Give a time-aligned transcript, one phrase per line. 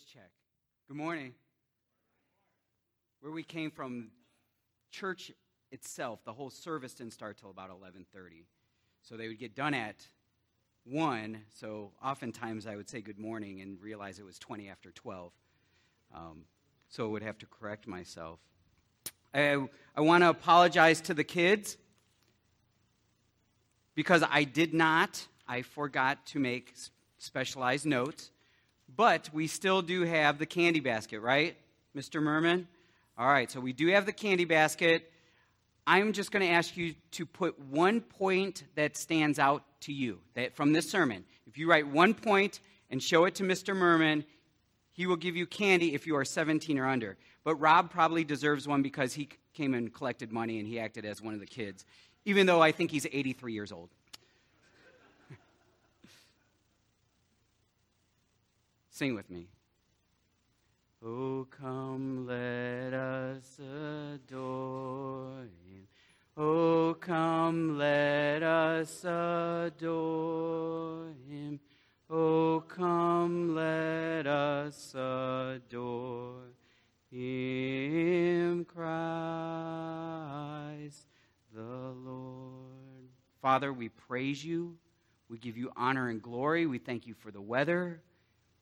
[0.00, 0.30] check.
[0.88, 1.34] Good morning.
[3.20, 4.10] Where we came from,
[4.90, 5.30] church
[5.70, 8.46] itself, the whole service didn't start till about 11:30.
[9.02, 10.08] So they would get done at
[10.84, 15.32] 1, so oftentimes I would say good morning and realize it was 20 after 12.
[16.14, 16.44] Um,
[16.88, 18.40] so I would have to correct myself.
[19.32, 19.66] I,
[19.96, 21.76] I want to apologize to the kids
[23.94, 26.74] because I did not, I forgot to make
[27.18, 28.30] specialized notes.
[28.96, 31.56] But we still do have the candy basket, right,
[31.96, 32.22] Mr.
[32.22, 32.68] Merman?
[33.16, 35.10] All right, so we do have the candy basket.
[35.86, 40.20] I'm just going to ask you to put one point that stands out to you
[40.34, 41.24] that from this sermon.
[41.46, 43.76] If you write one point and show it to Mr.
[43.76, 44.24] Merman,
[44.92, 47.16] he will give you candy if you are 17 or under.
[47.42, 51.20] But Rob probably deserves one because he came and collected money and he acted as
[51.20, 51.84] one of the kids,
[52.24, 53.90] even though I think he's 83 years old.
[58.94, 59.48] Sing with me.
[61.04, 65.88] Oh, come, let us adore him.
[66.36, 70.28] Oh, come, let us adore
[71.28, 71.58] him.
[72.08, 76.52] Oh, come, let us adore
[77.10, 79.64] him, Christ
[81.52, 83.08] the Lord.
[83.42, 84.76] Father, we praise you.
[85.28, 86.66] We give you honor and glory.
[86.66, 88.00] We thank you for the weather.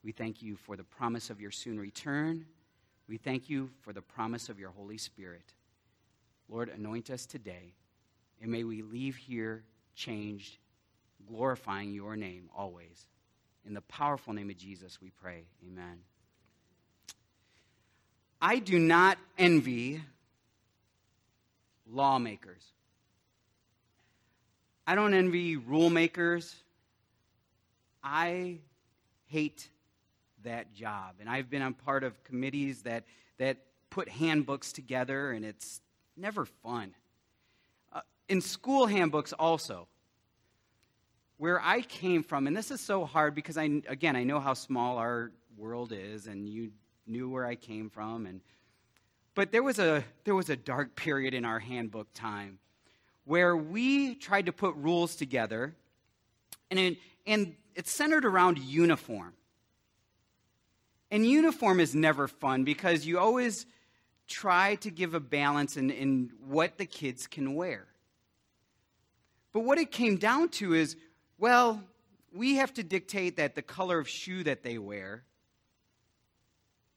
[0.03, 2.45] We thank you for the promise of your soon return.
[3.07, 5.53] We thank you for the promise of your Holy Spirit.
[6.49, 7.73] Lord, anoint us today,
[8.41, 9.63] and may we leave here
[9.95, 10.57] changed,
[11.27, 13.07] glorifying your name always.
[13.65, 15.45] In the powerful name of Jesus, we pray.
[15.65, 15.99] Amen.
[18.41, 20.01] I do not envy
[21.89, 22.63] lawmakers.
[24.85, 26.53] I don't envy rule makers.
[28.03, 28.57] I
[29.27, 29.69] hate
[30.43, 31.15] that job.
[31.19, 33.03] And I've been on part of committees that,
[33.37, 33.57] that
[33.89, 35.81] put handbooks together, and it's
[36.17, 36.93] never fun.
[37.91, 39.87] Uh, in school handbooks, also,
[41.37, 44.53] where I came from, and this is so hard because I, again, I know how
[44.53, 46.71] small our world is, and you
[47.05, 48.41] knew where I came from, and
[49.35, 52.59] but there was a there was a dark period in our handbook time
[53.25, 55.75] where we tried to put rules together,
[56.69, 59.33] and it, and it's centered around uniform.
[61.13, 63.67] And uniform is never fun because you always
[64.27, 67.85] try to give a balance in, in what the kids can wear.
[69.51, 70.97] But what it came down to is
[71.37, 71.83] well,
[72.33, 75.23] we have to dictate that the color of shoe that they wear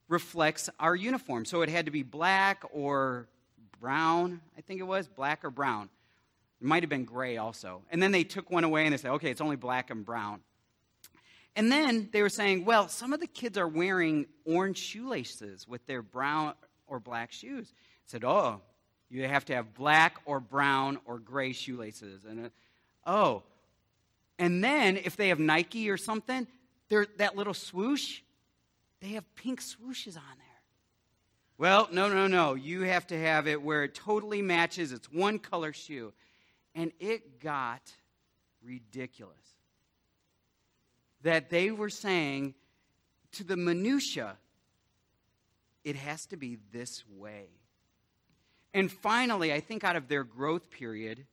[0.09, 1.44] reflects our uniform.
[1.44, 3.28] So it had to be black or
[3.81, 5.91] brown, I think it was, black or brown.
[6.62, 7.83] It might have been gray also.
[7.91, 10.41] And then they took one away and they said, okay, it's only black and brown.
[11.56, 15.84] And then they were saying, well, some of the kids are wearing orange shoelaces with
[15.86, 16.52] their brown
[16.86, 17.72] or black shoes.
[17.74, 18.60] I said, oh,
[19.08, 22.26] you have to have black or brown or gray shoelaces.
[22.26, 22.48] And uh,
[23.06, 23.42] oh,
[24.38, 26.46] and then if they have Nike or something,
[26.90, 28.20] that little swoosh,
[29.00, 30.46] they have pink swooshes on there.
[31.56, 32.52] Well, no, no, no.
[32.54, 34.92] You have to have it where it totally matches.
[34.92, 36.12] It's one color shoe.
[36.74, 37.80] And it got
[38.62, 39.55] ridiculous
[41.26, 42.54] that they were saying
[43.32, 44.37] to the minutia,
[45.82, 47.47] it has to be this way.
[48.72, 51.26] And finally, I think out of their growth period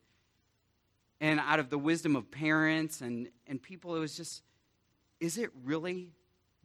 [1.21, 4.41] and out of the wisdom of parents and, and people, it was just,
[5.19, 6.09] is it really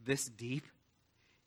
[0.03, 0.65] this deep?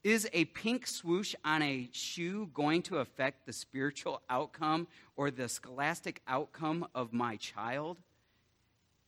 [0.04, 5.50] Is a pink swoosh on a shoe going to affect the spiritual outcome or the
[5.50, 7.98] scholastic outcome of my child?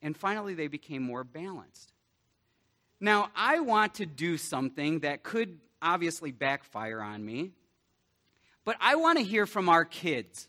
[0.01, 1.92] And finally, they became more balanced.
[3.03, 7.51] Now, I want to do something that could obviously backfire on me,
[8.63, 10.47] but I want to hear from our kids.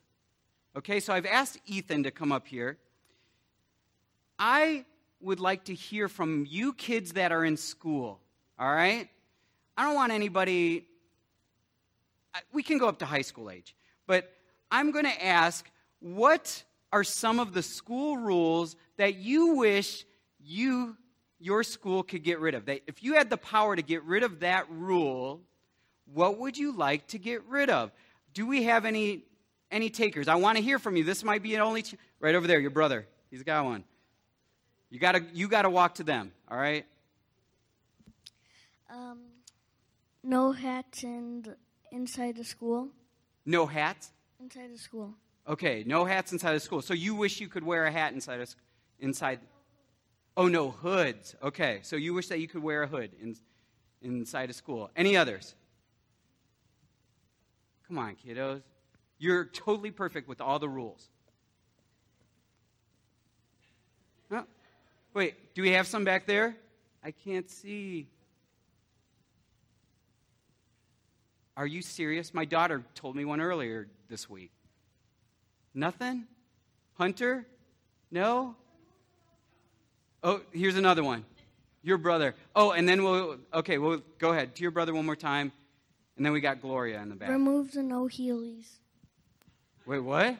[0.76, 2.78] Okay, so I've asked Ethan to come up here.
[4.38, 4.84] I
[5.20, 8.20] would like to hear from you kids that are in school,
[8.56, 9.09] all right?
[9.77, 10.86] I don't want anybody,
[12.53, 13.74] we can go up to high school age,
[14.07, 14.33] but
[14.71, 15.68] I'm going to ask
[15.98, 16.62] what
[16.92, 20.04] are some of the school rules that you wish
[20.39, 20.97] you
[21.45, 22.65] your school could get rid of.
[22.65, 25.43] They, if you had the power to get rid of that rule,
[26.15, 27.93] what would you like to get rid of?
[28.33, 29.25] Do we have any
[29.71, 30.27] any takers?
[30.27, 31.05] I want to hear from you.
[31.05, 32.59] This might be an only ch- right over there.
[32.59, 33.85] Your brother, he's got one.
[34.89, 36.33] You gotta you gotta walk to them.
[36.51, 36.87] All right.
[38.91, 39.19] Um,
[40.23, 41.45] no hats in
[41.93, 42.89] inside the school.
[43.45, 45.13] No hats inside the school.
[45.47, 46.81] Okay, no hats inside the school.
[46.81, 48.47] So you wish you could wear a hat inside a,
[48.99, 49.41] inside
[50.36, 51.36] Oh, no, hoods.
[51.42, 53.36] Okay, so you wish that you could wear a hood in,
[54.03, 54.91] inside of school.
[54.97, 55.54] Any others?
[57.86, 58.63] Come on, kiddos.
[59.19, 61.09] You're totally perfect with all the rules.
[65.15, 66.57] Wait, do we have some back there?
[67.03, 68.09] I can't see.
[71.57, 72.34] Are you serious?
[72.34, 74.51] My daughter told me one earlier this week.
[75.72, 76.25] Nothing?
[76.95, 77.47] Hunter?
[78.10, 78.57] No?
[80.24, 81.24] Oh, here's another one.
[81.82, 82.34] Your brother.
[82.56, 84.56] Oh, and then we'll, okay, we'll go ahead.
[84.56, 85.53] To your brother one more time.
[86.16, 87.28] And then we got Gloria in the back.
[87.28, 88.66] Remove the no Heelys.
[89.84, 90.36] Wait, what?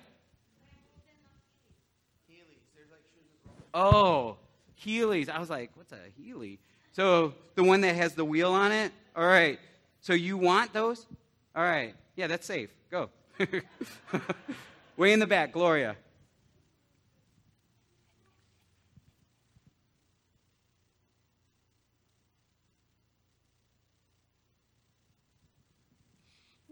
[3.75, 4.37] Oh,
[4.83, 5.29] Heelys.
[5.29, 6.59] I was like, what's a Heely?
[6.93, 8.91] So the one that has the wheel on it?
[9.15, 9.59] All right.
[10.01, 11.07] So you want those?
[11.55, 11.95] All right.
[12.17, 12.71] Yeah, that's safe.
[12.91, 13.11] Go.
[14.97, 15.97] Way in the back, Gloria.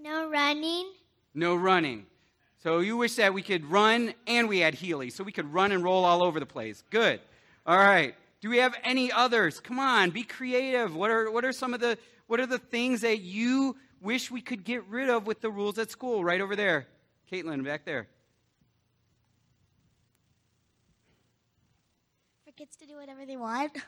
[0.03, 0.93] No running.
[1.33, 2.07] No running.
[2.59, 5.71] So you wish that we could run and we had Heely, so we could run
[5.71, 6.83] and roll all over the place.
[6.91, 7.21] Good.
[7.65, 8.17] All right.
[8.41, 9.61] Do we have any others?
[9.61, 10.97] Come on, be creative.
[10.97, 11.97] What are, what are some of the
[12.27, 15.79] what are the things that you wish we could get rid of with the rules
[15.79, 16.25] at school?
[16.25, 16.87] Right over there.
[17.31, 18.09] Caitlin, back there.
[22.45, 23.77] For kids to do whatever they want.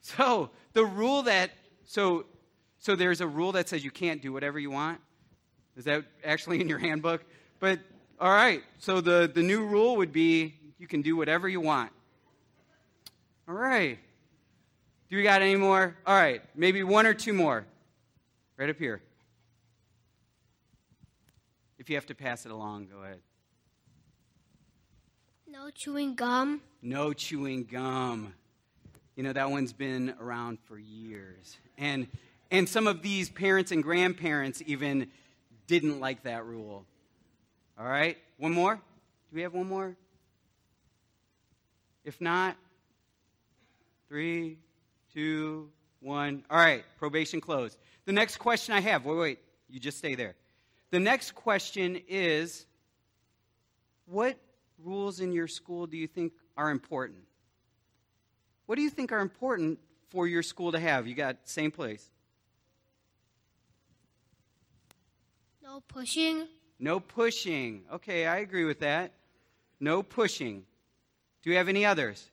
[0.00, 1.50] So the rule that
[1.84, 2.26] so
[2.78, 5.00] so there's a rule that says you can't do whatever you want.
[5.76, 7.24] Is that actually in your handbook?
[7.60, 7.80] But
[8.18, 8.62] all right.
[8.78, 11.92] So the the new rule would be you can do whatever you want.
[13.48, 13.98] All right.
[15.08, 15.96] Do we got any more?
[16.06, 16.42] All right.
[16.54, 17.64] Maybe one or two more.
[18.56, 19.02] Right up here.
[21.78, 23.20] If you have to pass it along, go ahead.
[25.46, 26.60] No chewing gum.
[26.82, 28.34] No chewing gum.
[29.14, 31.58] You know, that one's been around for years.
[31.78, 32.08] And,
[32.50, 35.08] and some of these parents and grandparents even
[35.66, 36.84] didn't like that rule.
[37.78, 38.16] All right?
[38.38, 38.74] One more?
[38.74, 39.96] Do we have one more?
[42.04, 42.56] If not,
[44.08, 44.58] three,
[45.12, 45.68] two,
[46.00, 46.44] one.
[46.48, 47.76] All right, probation closed.
[48.04, 50.36] The next question I have, wait, wait, you just stay there.
[50.90, 52.64] The next question is
[54.06, 54.38] what
[54.84, 57.18] rules in your school do you think are important?
[58.66, 59.78] What do you think are important
[60.10, 61.06] for your school to have?
[61.06, 62.08] You got same place.
[65.76, 66.48] No pushing.
[66.78, 67.82] No pushing.
[67.92, 69.12] Okay, I agree with that.
[69.78, 70.64] No pushing.
[71.42, 72.30] Do we have any others?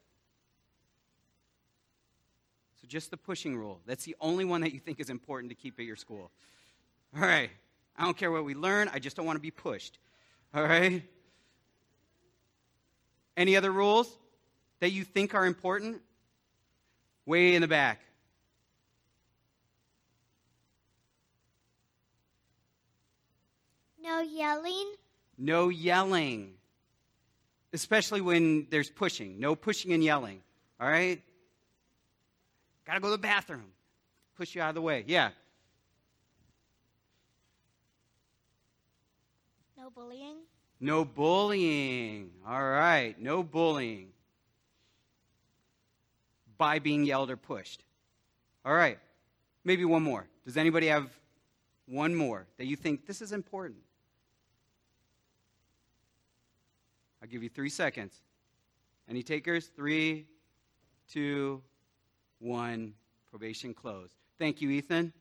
[2.79, 3.81] So just the pushing rule.
[3.85, 6.31] That's the only one that you think is important to keep at your school.
[7.13, 7.49] All right.
[7.97, 9.99] I don't care what we learn, I just don't want to be pushed.
[10.55, 11.03] All right?
[13.35, 14.09] Any other rules
[14.79, 16.01] that you think are important?
[17.25, 17.99] Way in the back.
[24.03, 24.93] No yelling.
[25.37, 26.53] No yelling,
[27.71, 29.39] especially when there's pushing.
[29.39, 30.41] No pushing and yelling.
[30.79, 31.21] All right?
[32.85, 33.71] Got to go to the bathroom.
[34.35, 35.05] Push you out of the way.
[35.07, 35.29] Yeah.
[39.77, 40.35] No bullying.
[40.79, 42.31] No bullying.
[42.45, 43.15] All right.
[43.19, 44.09] No bullying
[46.57, 47.83] by being yelled or pushed.
[48.65, 48.99] All right.
[49.63, 50.27] Maybe one more.
[50.45, 51.09] Does anybody have
[51.85, 53.79] one more that you think this is important?
[57.23, 58.21] I'll give you three seconds.
[59.09, 59.67] Any takers?
[59.67, 60.25] Three,
[61.09, 61.61] two,
[62.39, 62.95] one.
[63.31, 64.13] Probation closed.
[64.37, 65.13] Thank you, Ethan.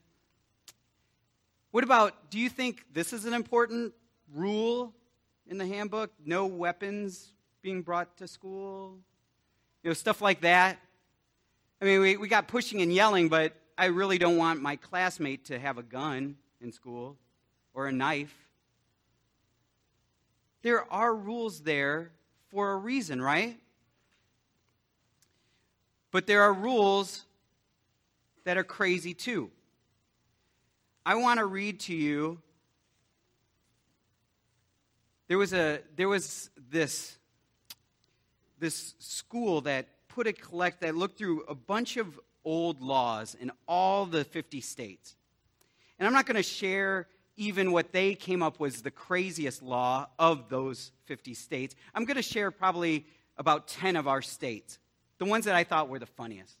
[1.71, 3.93] What about, do you think this is an important
[4.35, 4.93] rule
[5.47, 6.11] in the handbook?
[6.25, 7.31] No weapons
[7.61, 8.97] being brought to school?
[9.81, 10.79] You know, stuff like that.
[11.81, 15.45] I mean, we, we got pushing and yelling, but I really don't want my classmate
[15.45, 17.17] to have a gun in school
[17.73, 18.35] or a knife.
[20.63, 22.11] There are rules there
[22.49, 23.59] for a reason, right?
[26.11, 27.25] But there are rules
[28.45, 29.51] that are crazy too.
[31.05, 32.39] I want to read to you.
[35.27, 37.17] There was a there was this
[38.59, 43.51] this school that put a collect that looked through a bunch of old laws in
[43.67, 45.15] all the 50 states.
[45.99, 50.07] And I'm not going to share even what they came up was the craziest law
[50.19, 51.75] of those 50 states.
[51.93, 53.05] I'm going to share probably
[53.37, 54.77] about 10 of our states,
[55.17, 56.57] the ones that I thought were the funniest.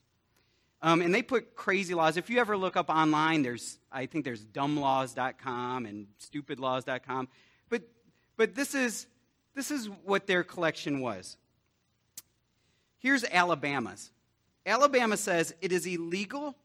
[0.81, 2.17] Um, and they put crazy laws.
[2.17, 7.29] If you ever look up online, there's I think there's dumblaws.com and stupidlaws.com.
[7.69, 7.83] But
[8.35, 9.07] but this is
[9.55, 11.37] this is what their collection was.
[12.97, 14.11] Here's Alabama's.
[14.65, 16.55] Alabama says it is illegal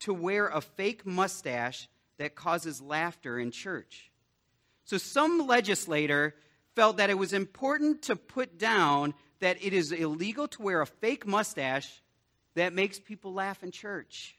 [0.00, 4.10] to wear a fake mustache that causes laughter in church.
[4.84, 6.34] So some legislator
[6.74, 10.86] felt that it was important to put down that it is illegal to wear a
[10.86, 12.02] fake mustache
[12.54, 14.36] that makes people laugh in church.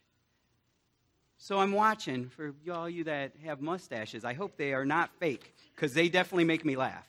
[1.38, 4.24] So I'm watching for all you that have mustaches.
[4.24, 7.08] I hope they are not fake because they definitely make me laugh.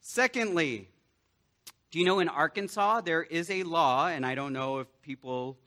[0.00, 0.88] Secondly,
[1.90, 5.58] do you know in Arkansas there is a law, and I don't know if people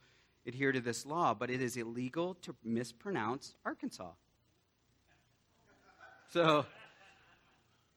[0.48, 4.12] adhere to this law, but it is illegal to mispronounce Arkansas.
[6.32, 6.66] So,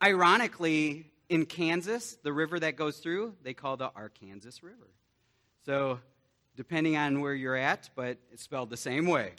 [0.02, 4.88] ironically, in Kansas, the river that goes through, they call the Arkansas River.
[5.64, 6.00] So,
[6.56, 9.32] depending on where you're at, but it's spelled the same way.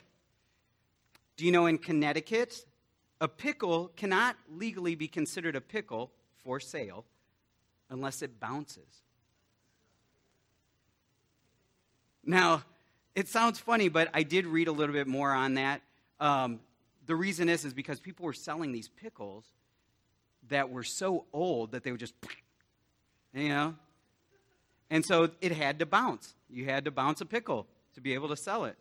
[1.36, 2.66] Do you know in Connecticut,
[3.20, 6.12] a pickle cannot legally be considered a pickle
[6.44, 7.06] for sale
[7.90, 9.04] unless it bounces?
[12.24, 12.64] Now,
[13.16, 15.82] it sounds funny, but I did read a little bit more on that.
[16.20, 16.60] Um,
[17.06, 19.46] the reason is is because people were selling these pickles
[20.50, 22.14] that were so old that they would just,
[23.34, 23.76] you know,
[24.90, 26.34] and so it had to bounce.
[26.50, 27.66] You had to bounce a pickle
[27.96, 28.76] to be able to sell it.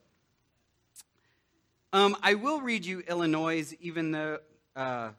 [1.93, 4.39] Um, I will read you Illinois, even though.
[4.77, 5.11] Uh,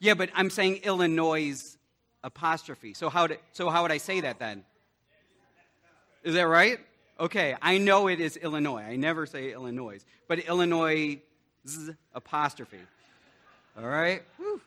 [0.00, 1.76] yeah, but I'm saying Illinois
[2.24, 2.94] apostrophe.
[2.94, 4.64] So how, so how would I say that then?
[6.22, 6.78] Is that right?
[7.18, 8.82] Okay, I know it is Illinois.
[8.82, 11.18] I never say Illinois, but Illinois
[12.14, 12.78] apostrophe.
[13.78, 14.22] All right?
[14.36, 14.60] Whew.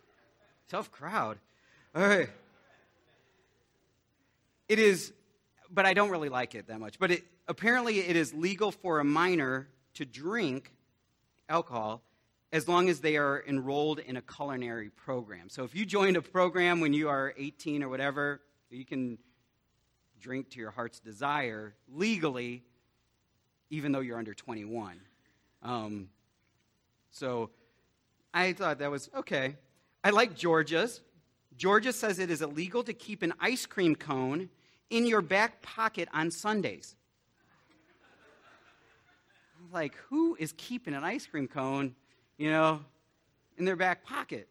[0.69, 1.37] Tough crowd.
[1.95, 2.29] All right.
[4.67, 5.13] It is,
[5.69, 6.97] but I don't really like it that much.
[6.97, 10.71] But it, apparently, it is legal for a minor to drink
[11.49, 12.01] alcohol
[12.51, 15.49] as long as they are enrolled in a culinary program.
[15.49, 19.17] So if you joined a program when you are 18 or whatever, you can
[20.23, 22.63] drink to your heart's desire legally,
[23.69, 24.99] even though you're under 21.
[25.61, 26.07] Um,
[27.11, 27.49] so
[28.33, 29.57] I thought that was okay.
[30.03, 31.01] I like Georgia's.
[31.57, 34.49] Georgia says it is illegal to keep an ice cream cone
[34.89, 36.95] in your back pocket on Sundays.
[39.73, 41.95] like, who is keeping an ice cream cone,
[42.37, 42.79] you know,
[43.57, 44.47] in their back pocket?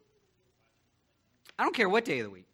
[1.59, 2.47] I don't care what day of the week.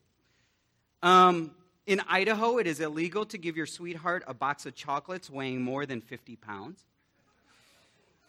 [1.02, 1.52] Um,
[1.88, 5.86] in Idaho, it is illegal to give your sweetheart a box of chocolates weighing more
[5.86, 6.84] than 50 pounds.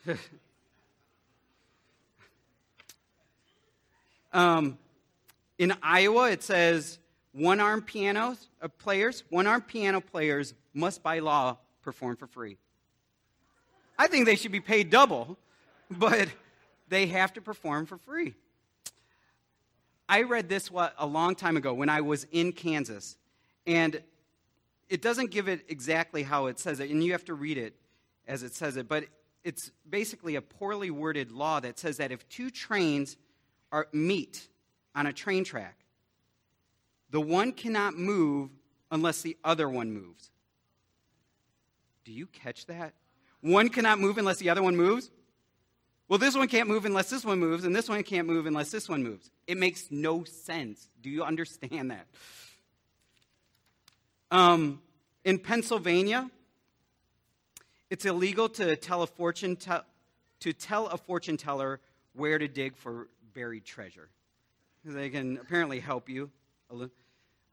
[4.31, 4.77] um,
[5.57, 6.99] in Iowa, it says
[7.33, 12.55] one armed piano uh, players, one armed piano players must by law perform for free.
[13.97, 15.37] I think they should be paid double,
[15.91, 16.29] but
[16.87, 18.35] they have to perform for free.
[20.07, 23.17] I read this a long time ago when I was in Kansas.
[23.69, 24.01] And
[24.89, 27.75] it doesn't give it exactly how it says it, and you have to read it
[28.27, 29.05] as it says it, but
[29.43, 33.15] it's basically a poorly worded law that says that if two trains
[33.71, 34.47] are meet
[34.95, 35.77] on a train track,
[37.11, 38.49] the one cannot move
[38.89, 40.31] unless the other one moves.
[42.05, 42.95] Do you catch that?
[43.41, 45.11] One cannot move unless the other one moves?
[46.07, 48.71] Well, this one can't move unless this one moves, and this one can't move unless
[48.71, 49.29] this one moves.
[49.45, 50.89] It makes no sense.
[51.03, 52.07] Do you understand that?
[54.31, 54.81] Um,
[55.23, 56.29] in Pennsylvania,
[57.89, 59.85] it's illegal to tell a fortune te-
[60.41, 61.79] to tell a fortune teller
[62.13, 64.09] where to dig for buried treasure.
[64.85, 66.29] They can apparently help you.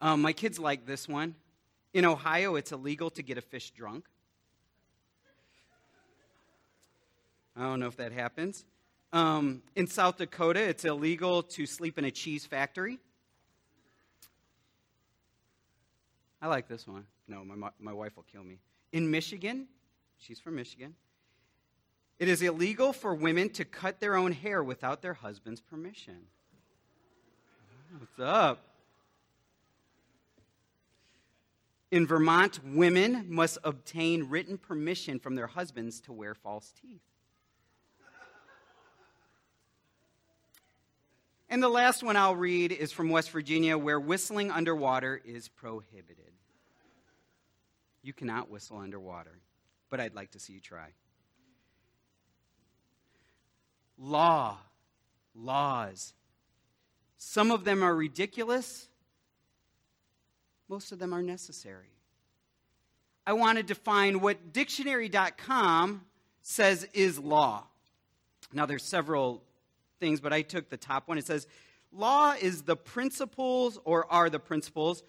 [0.01, 1.35] Um, my kids like this one.
[1.95, 4.05] In Ohio, it's illegal to get a fish drunk.
[7.57, 8.65] I don't know if that happens.
[9.15, 12.99] Um, in South Dakota, it's illegal to sleep in a cheese factory.
[16.47, 17.05] I like this one.
[17.27, 18.61] No, my, my wife will kill me.
[18.93, 19.67] In Michigan,
[20.17, 20.95] she's from Michigan,
[22.21, 26.29] it is illegal for women to cut their own hair without their husband's permission.
[27.99, 28.61] What's up?
[31.91, 37.03] In Vermont, women must obtain written permission from their husbands to wear false teeth.
[41.49, 46.33] And the last one I'll read is from West Virginia, where whistling underwater is prohibited.
[48.03, 49.39] You cannot whistle underwater,
[49.91, 50.89] but I'd like to see you try.
[53.99, 54.59] Law,
[55.35, 56.15] laws.
[57.17, 58.89] Some of them are ridiculous,
[60.69, 61.93] most of them are necessary.
[63.27, 66.03] I want to define what dictionary.com
[66.43, 67.65] says is law.
[68.53, 69.43] Now, there's several
[69.99, 71.19] things, but I took the top one.
[71.19, 71.47] It says,
[71.93, 75.03] Law is the principles or are the principles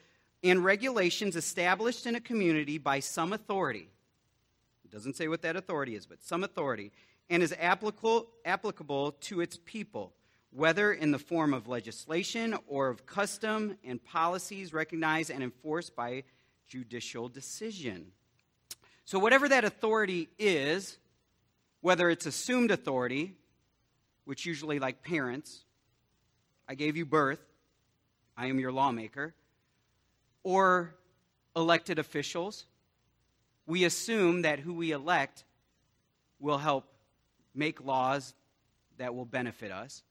[0.43, 3.89] and regulations established in a community by some authority.
[4.85, 6.91] it doesn't say what that authority is, but some authority,
[7.29, 10.13] and is applicable, applicable to its people,
[10.51, 16.23] whether in the form of legislation or of custom and policies recognized and enforced by
[16.67, 18.11] judicial decision.
[19.05, 20.97] So, whatever that authority is,
[21.81, 23.35] whether it's assumed authority,
[24.27, 25.63] which usually like parents,
[26.67, 27.39] I gave you birth,
[28.35, 29.33] I am your lawmaker,
[30.43, 30.93] or
[31.55, 32.65] elected officials,
[33.65, 35.45] we assume that who we elect
[36.41, 36.83] will help
[37.55, 38.33] make laws
[38.97, 40.03] that will benefit us,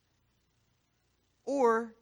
[1.45, 1.93] or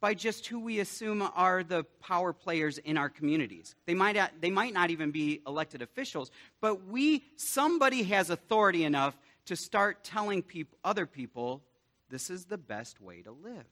[0.00, 3.76] by just who we assume are the power players in our communities.
[3.86, 9.16] They might, they might not even be elected officials, but we, somebody has authority enough
[9.46, 11.62] to start telling people, other people
[12.10, 13.64] this is the best way to live.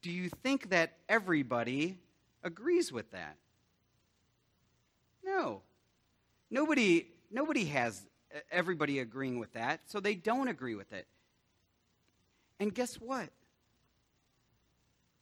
[0.00, 1.98] Do you think that everybody
[2.42, 3.36] agrees with that?
[5.24, 5.62] No.
[6.50, 8.06] Nobody, nobody has
[8.50, 11.06] everybody agreeing with that, so they don't agree with it.
[12.58, 13.30] And guess what?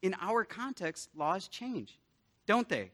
[0.02, 1.98] In our context, laws change,
[2.46, 2.90] don't they?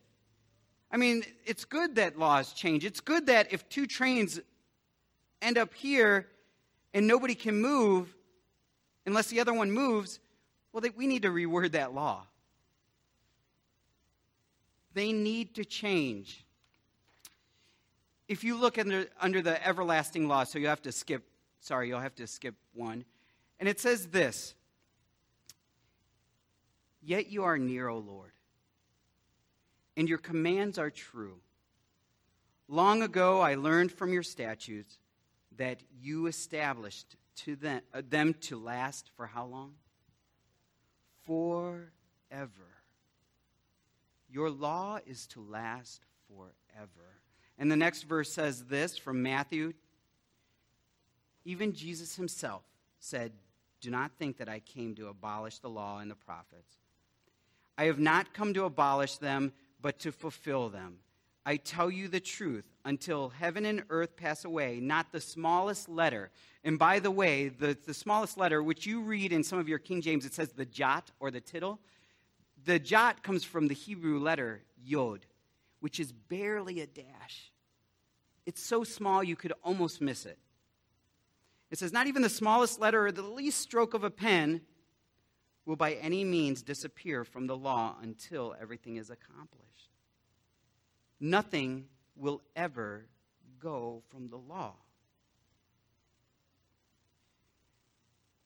[0.97, 2.83] I mean, it's good that laws change.
[2.83, 4.41] It's good that if two trains
[5.43, 6.27] end up here
[6.95, 8.15] and nobody can move
[9.05, 10.21] unless the other one moves,
[10.73, 12.27] well, they, we need to reword that law.
[14.95, 16.47] They need to change.
[18.27, 21.29] If you look under, under the everlasting law, so you have to skip,
[21.61, 23.05] sorry, you'll have to skip one.
[23.61, 24.55] And it says this
[27.03, 28.33] Yet you are near, O Lord,
[29.97, 31.39] and your commands are true.
[32.69, 34.99] Long ago I learned from your statutes
[35.57, 39.75] that you established to them, uh, them to last for how long?
[41.27, 41.89] Forever.
[44.29, 47.21] Your law is to last forever.
[47.59, 49.73] And the next verse says this from Matthew.
[51.45, 52.63] Even Jesus himself
[52.99, 53.33] said,
[53.81, 56.77] do not think that I came to abolish the law and the prophets.
[57.79, 60.99] I have not come to abolish them, but to fulfill them.
[61.45, 66.31] I tell you the truth, until heaven and earth pass away, not the smallest letter.
[66.65, 69.79] And by the way, the, the smallest letter, which you read in some of your
[69.79, 71.79] King James, it says the jot or the tittle.
[72.65, 75.25] The jot comes from the Hebrew letter yod,
[75.79, 77.53] which is barely a dash.
[78.45, 80.39] It's so small you could almost miss it.
[81.71, 84.63] It says, Not even the smallest letter or the least stroke of a pen
[85.67, 89.91] will by any means disappear from the law until everything is accomplished.
[91.19, 93.07] Nothing will ever
[93.59, 94.75] go from the law.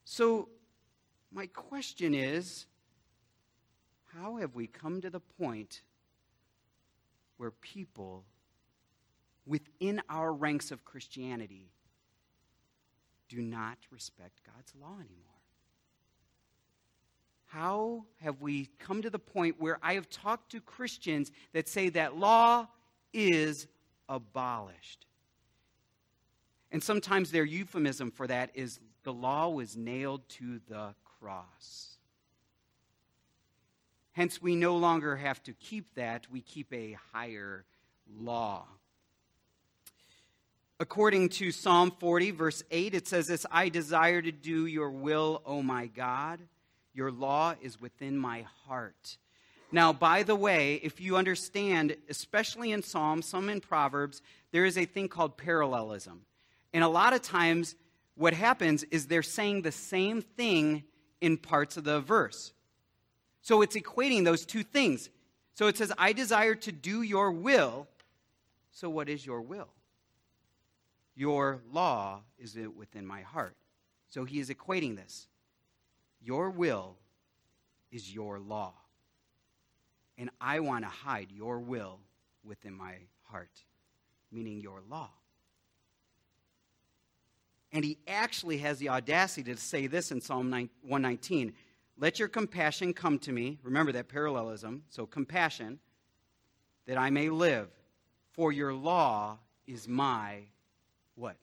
[0.05, 0.49] So,
[1.31, 2.67] my question is
[4.15, 5.83] how have we come to the point
[7.37, 8.25] where people
[9.47, 11.71] within our ranks of Christianity
[13.29, 15.30] do not respect God's law anymore?
[17.51, 21.89] How have we come to the point where I have talked to Christians that say
[21.89, 22.69] that law
[23.13, 23.67] is
[24.09, 25.07] abolished?
[26.71, 31.97] And sometimes their euphemism for that is the law was nailed to the cross.
[34.13, 37.65] Hence, we no longer have to keep that, we keep a higher
[38.17, 38.65] law.
[40.79, 45.43] According to Psalm 40, verse 8, it says this I desire to do your will,
[45.45, 46.41] O my God.
[46.93, 49.19] Your law is within my heart.
[49.73, 54.77] Now, by the way, if you understand, especially in Psalms, some in Proverbs, there is
[54.77, 56.23] a thing called parallelism.
[56.73, 57.77] And a lot of times,
[58.17, 60.85] what happens is they're saying the same thing
[61.21, 62.53] in parts of the verse.
[63.43, 65.09] So it's equating those two things.
[65.55, 67.87] So it says, I desire to do your will.
[68.73, 69.69] So, what is your will?
[71.15, 73.57] Your law is within my heart.
[74.09, 75.29] So he is equating this.
[76.21, 76.97] Your will
[77.91, 78.75] is your law.
[80.19, 81.99] And I want to hide your will
[82.45, 83.65] within my heart,
[84.31, 85.11] meaning your law.
[87.73, 91.55] And he actually has the audacity to say this in Psalm 119
[91.97, 93.59] Let your compassion come to me.
[93.63, 94.83] Remember that parallelism.
[94.91, 95.79] So, compassion,
[96.87, 97.69] that I may live.
[98.33, 100.41] For your law is my
[101.15, 101.37] what?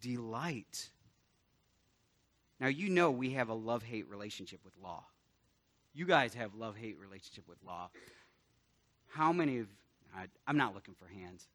[0.00, 0.90] Delight.
[2.62, 5.02] Now, you know we have a love hate relationship with law.
[5.94, 7.90] You guys have love hate relationship with law.
[9.08, 9.66] How many of,
[10.46, 11.48] I'm not looking for hands.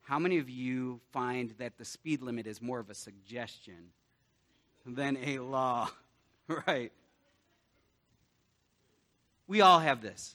[0.00, 3.90] How many of you find that the speed limit is more of a suggestion
[4.86, 5.90] than a law?
[6.66, 6.92] right.
[9.46, 10.34] We all have this.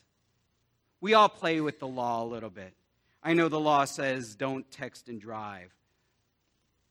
[1.00, 2.72] We all play with the law a little bit.
[3.20, 5.74] I know the law says don't text and drive,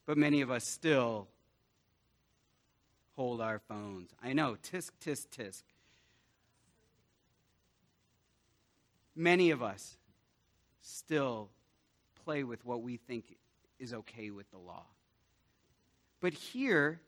[0.05, 1.29] but many of us still
[3.19, 4.11] hold our phones.
[4.23, 5.63] I know, tisk, tisk, tisk.
[9.13, 9.97] Many of us
[10.79, 11.49] still
[12.23, 13.35] play with what we think
[13.77, 14.85] is okay with the law.
[16.21, 17.01] But here,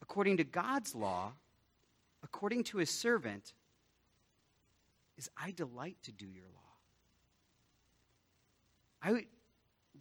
[0.00, 1.32] according to God's law,
[2.24, 3.52] according to his servant,
[5.18, 6.72] is I delight to do your law.
[9.02, 9.26] I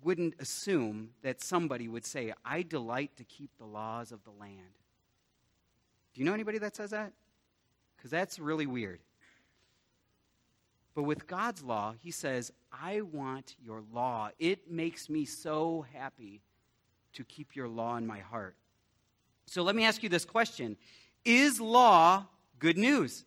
[0.08, 4.80] wouldn't assume that somebody would say, I delight to keep the laws of the land.
[6.14, 7.12] Do you know anybody that says that?
[7.98, 9.02] Because that's really weird.
[10.96, 14.30] But with God's law, he says, I want your law.
[14.40, 16.42] It makes me so happy
[17.12, 18.56] to keep your law in my heart.
[19.46, 20.78] So let me ask you this question
[21.26, 22.28] Is law
[22.60, 23.26] good news?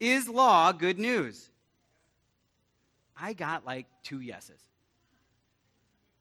[0.00, 1.49] Is law good news?
[3.20, 4.60] I got like two yeses.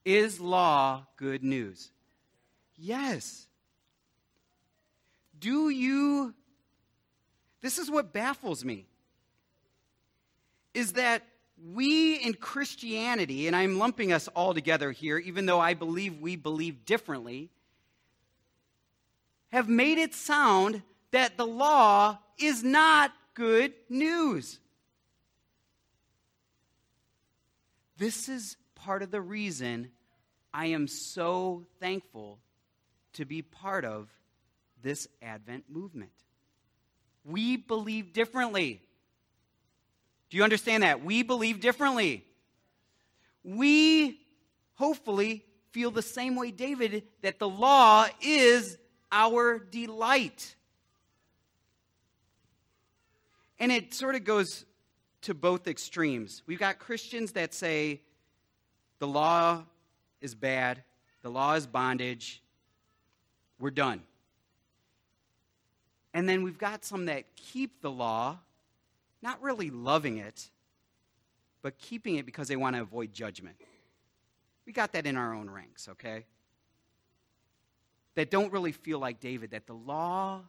[0.05, 1.91] Is law good news?
[2.75, 3.47] Yes.
[5.39, 6.33] Do you?
[7.61, 8.85] This is what baffles me.
[10.73, 11.23] Is that
[11.73, 16.35] we in Christianity, and I'm lumping us all together here, even though I believe we
[16.35, 17.49] believe differently,
[19.51, 20.81] have made it sound
[21.11, 24.59] that the law is not good news.
[27.99, 29.91] This is part of the reason
[30.53, 32.39] I am so thankful
[33.13, 34.07] to be part of
[34.81, 36.13] this Advent movement.
[37.25, 38.81] We believe differently.
[40.29, 41.03] Do you understand that?
[41.03, 42.23] We believe differently.
[43.43, 44.21] We
[44.75, 48.77] hopefully feel the same way David that the law is
[49.11, 50.55] our delight.
[53.59, 54.63] And it sort of goes
[55.21, 56.43] to both extremes.
[56.45, 58.01] We've got Christians that say
[58.99, 59.63] the law
[60.21, 60.83] is bad,
[61.21, 62.41] the law is bondage,
[63.59, 64.01] we're done.
[66.13, 68.39] And then we've got some that keep the law,
[69.21, 70.49] not really loving it,
[71.61, 73.57] but keeping it because they want to avoid judgment.
[74.65, 76.25] We got that in our own ranks, okay?
[78.15, 80.41] That don't really feel like David, that the law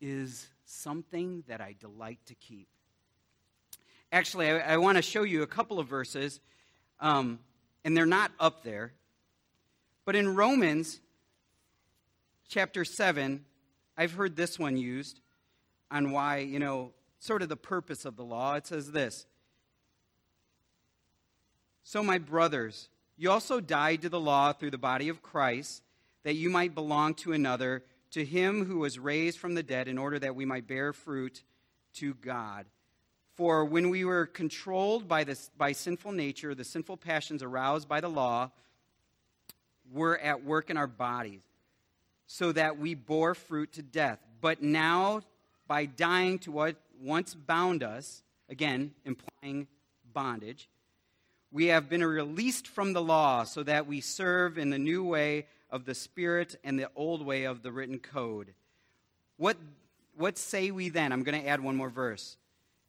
[0.00, 2.68] is something that I delight to keep.
[4.10, 6.40] Actually, I, I want to show you a couple of verses,
[7.00, 7.38] um,
[7.84, 8.92] and they're not up there.
[10.04, 11.00] But in Romans
[12.48, 13.44] chapter 7,
[13.96, 15.20] I've heard this one used
[15.90, 18.54] on why, you know, sort of the purpose of the law.
[18.54, 19.26] It says this
[21.82, 25.82] So, my brothers, you also died to the law through the body of Christ,
[26.22, 29.98] that you might belong to another, to him who was raised from the dead, in
[29.98, 31.42] order that we might bear fruit
[31.94, 32.64] to God.
[33.38, 38.00] For when we were controlled by, this, by sinful nature, the sinful passions aroused by
[38.00, 38.50] the law
[39.92, 41.38] were at work in our bodies
[42.26, 44.18] so that we bore fruit to death.
[44.40, 45.20] But now,
[45.68, 49.68] by dying to what once bound us, again, implying
[50.12, 50.68] bondage,
[51.52, 55.46] we have been released from the law so that we serve in the new way
[55.70, 58.52] of the Spirit and the old way of the written code.
[59.36, 59.56] What,
[60.16, 61.12] what say we then?
[61.12, 62.36] I'm going to add one more verse.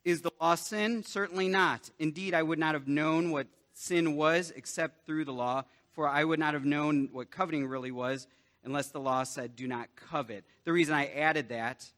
[0.05, 1.03] Is the law sin?
[1.03, 1.89] Certainly not.
[1.99, 6.23] Indeed, I would not have known what sin was except through the law, for I
[6.23, 8.27] would not have known what coveting really was
[8.63, 10.43] unless the law said, do not covet.
[10.65, 11.89] The reason I added that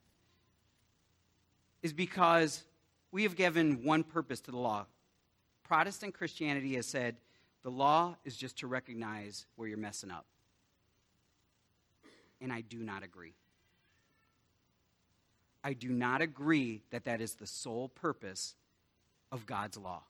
[1.82, 2.64] is because
[3.12, 4.86] we have given one purpose to the law.
[5.64, 7.16] Protestant Christianity has said
[7.64, 10.26] the law is just to recognize where you're messing up.
[12.40, 13.34] And I do not agree.
[15.64, 18.56] I do not agree that that is the sole purpose
[19.32, 20.02] of God's law.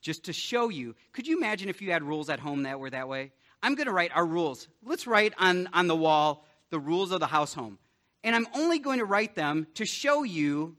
[0.00, 2.90] Just to show you, could you imagine if you had rules at home that were
[2.90, 3.30] that way?
[3.62, 4.66] I'm going to write our rules.
[4.84, 7.78] Let's write on, on the wall the rules of the house home.
[8.24, 10.76] And I'm only going to write them to show you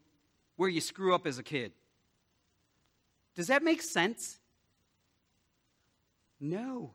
[0.58, 1.72] where you screw up as a kid.
[3.36, 4.40] Does that make sense?
[6.40, 6.92] No.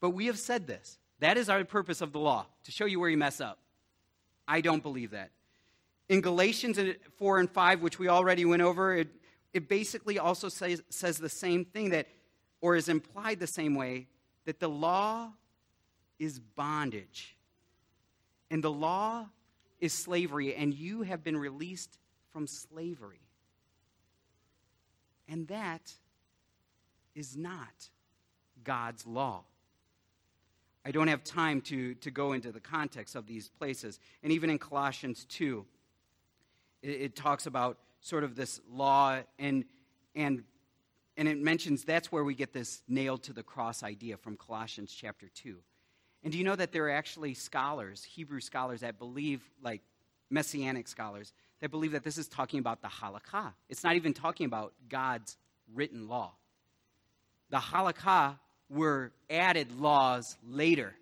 [0.00, 0.98] But we have said this.
[1.18, 3.58] That is our purpose of the law, to show you where you mess up.
[4.48, 5.30] I don't believe that.
[6.08, 6.80] In Galatians
[7.18, 9.08] 4 and 5, which we already went over, it,
[9.52, 12.08] it basically also says, says the same thing that
[12.60, 14.08] or is implied the same way
[14.46, 15.30] that the law
[16.18, 17.36] is bondage
[18.50, 19.26] and the law
[19.80, 21.98] is slavery, and you have been released
[22.32, 23.20] from slavery.
[25.28, 25.92] And that
[27.14, 27.90] is not
[28.64, 29.44] God's law.
[30.88, 34.00] I don't have time to, to go into the context of these places.
[34.22, 35.66] And even in Colossians 2,
[36.82, 39.66] It, it talks about sort of this law, and,
[40.14, 40.44] and,
[41.18, 44.90] and it mentions that's where we get this nailed to the cross idea from Colossians
[44.90, 45.56] chapter 2.
[46.22, 49.82] And do you know that there are actually scholars, Hebrew scholars, that believe, like
[50.30, 53.52] messianic scholars, that believe that this is talking about the halakha.
[53.68, 55.36] It's not even talking about God's
[55.74, 56.32] written law.
[57.50, 58.38] The halakha
[58.70, 60.94] were added laws later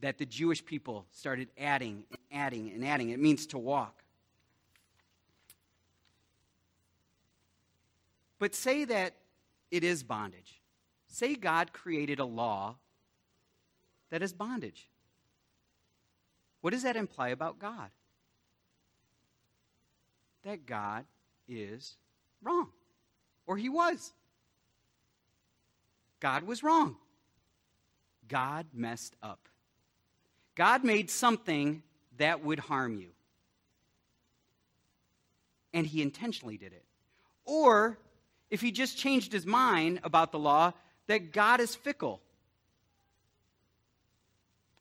[0.00, 3.10] that the Jewish people started adding and adding and adding.
[3.10, 4.02] It means to walk.
[8.38, 9.14] But say that
[9.70, 10.60] it is bondage.
[11.08, 12.76] Say God created a law
[14.10, 14.88] that is bondage.
[16.60, 17.90] What does that imply about God?
[20.44, 21.04] That God
[21.48, 21.96] is
[22.42, 22.68] wrong,
[23.46, 24.12] or he was.
[26.20, 26.96] God was wrong.
[28.28, 29.48] God messed up.
[30.54, 31.82] God made something
[32.18, 33.10] that would harm you.
[35.72, 36.84] And he intentionally did it.
[37.44, 37.98] Or,
[38.50, 40.72] if he just changed his mind about the law,
[41.06, 42.20] that God is fickle.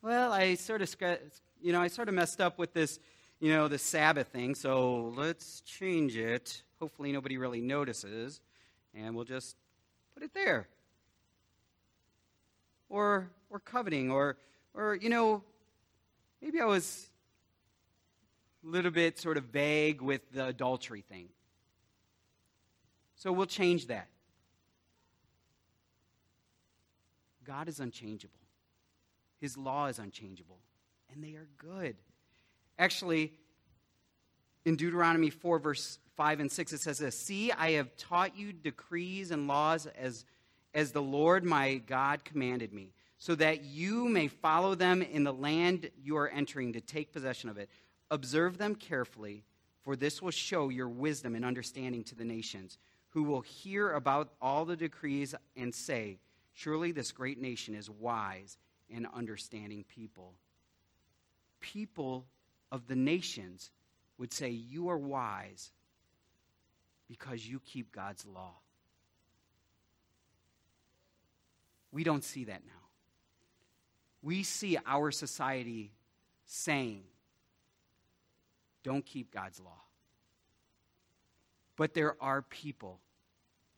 [0.01, 0.95] Well, I sort of,
[1.61, 2.99] you know, I sort of messed up with this,
[3.39, 6.63] you know, the Sabbath thing, so let's change it.
[6.79, 8.39] Hopefully nobody really notices,
[8.93, 9.57] and we'll just
[10.13, 10.67] put it there.
[12.89, 14.37] Or, or coveting, or,
[14.73, 15.43] or, you know,
[16.41, 17.09] maybe I was
[18.63, 21.29] a little bit sort of vague with the adultery thing.
[23.15, 24.07] So we'll change that.
[27.45, 28.39] God is unchangeable.
[29.39, 30.59] His law is unchangeable,
[31.13, 31.95] and they are good.
[32.79, 33.31] Actually,
[34.65, 38.51] in Deuteronomy 4, verse 5 and 6, it says this See, I have taught you
[38.51, 40.25] decrees and laws as,
[40.75, 45.33] as the Lord my God commanded me, so that you may follow them in the
[45.33, 47.69] land you are entering to take possession of it.
[48.11, 49.45] Observe them carefully,
[49.83, 52.77] for this will show your wisdom and understanding to the nations,
[53.09, 56.19] who will hear about all the decrees and say,
[56.53, 58.57] Surely this great nation is wise
[58.93, 60.33] and understanding people.
[61.59, 62.25] People
[62.71, 63.71] of the nations
[64.17, 65.71] would say, You are wise
[67.07, 68.55] because you keep God's law.
[71.95, 72.73] We don't see that now.
[74.21, 75.93] We see our society
[76.45, 77.03] saying,
[78.83, 79.79] Don't keep God's law.
[81.77, 82.99] But there are people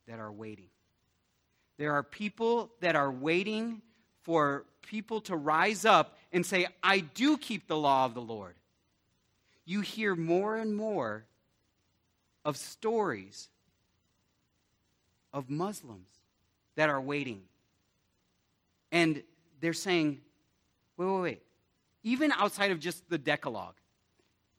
[0.08, 0.70] that are waiting.
[1.78, 3.84] There are people that are waiting
[4.24, 8.56] for people to rise up and say, I do keep the law of the Lord.
[9.64, 11.26] You hear more and more
[12.44, 13.50] of stories
[15.32, 16.10] of Muslims
[16.76, 17.44] that are waiting.
[18.92, 19.24] And
[19.60, 20.20] they're saying,
[20.98, 21.42] wait, wait, wait.
[22.04, 23.76] Even outside of just the Decalogue,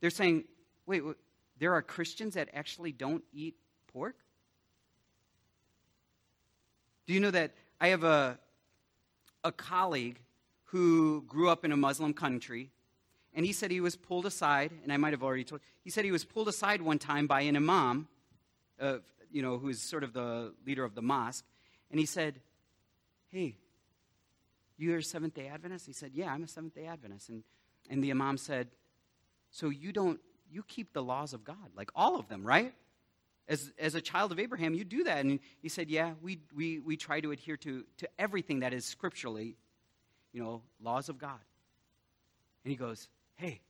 [0.01, 0.43] they're saying,
[0.85, 1.15] wait, wait
[1.59, 3.55] there are Christians that actually don't eat
[3.91, 4.15] pork?
[7.05, 8.39] Do you know that I have a,
[9.43, 10.19] a colleague
[10.65, 12.69] who grew up in a Muslim country,
[13.33, 15.61] and he said he was pulled aside, and I might have already told.
[15.83, 18.07] He said he was pulled aside one time by an imam,
[18.79, 18.97] uh,
[19.31, 21.45] you know, who's sort of the leader of the mosque,
[21.91, 22.39] and he said,
[23.31, 23.55] "Hey,
[24.79, 27.43] you are a Seventh Day Adventist?" He said, "Yeah, I'm a Seventh Day Adventist." And
[27.89, 28.69] and the imam said,
[29.51, 30.19] "So you don't
[30.51, 32.73] you keep the laws of God, like all of them, right?"
[33.49, 35.25] As, as a child of Abraham, you do that.
[35.25, 38.85] And he said, Yeah, we, we, we try to adhere to, to everything that is
[38.85, 39.57] scripturally,
[40.31, 41.39] you know, laws of God.
[42.63, 43.61] And he goes, Hey,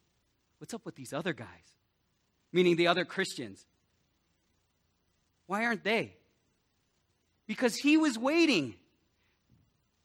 [0.58, 1.48] what's up with these other guys?
[2.52, 3.66] Meaning the other Christians.
[5.48, 6.14] Why aren't they?
[7.48, 8.76] Because he was waiting.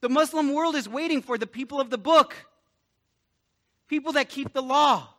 [0.05, 2.35] The Muslim world is waiting for the people of the book,
[3.87, 5.09] people that keep the law